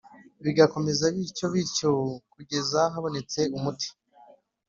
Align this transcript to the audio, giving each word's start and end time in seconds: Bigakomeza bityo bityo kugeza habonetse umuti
Bigakomeza 0.43 1.03
bityo 1.15 1.45
bityo 1.53 1.91
kugeza 2.33 2.79
habonetse 2.93 3.39
umuti 3.57 3.89